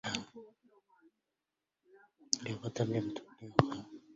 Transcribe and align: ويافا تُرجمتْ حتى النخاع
ويافا 2.43 2.69
تُرجمتْ 2.69 3.17
حتى 3.29 3.45
النخاع 3.45 3.83